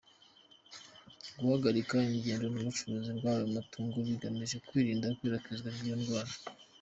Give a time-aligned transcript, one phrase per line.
[1.39, 6.31] Guhagarika ingendo n’ ubucuruzi bw’ ayo matungo bigamije kwirinda ikwirakwirzwa ry’ iyo ndwara.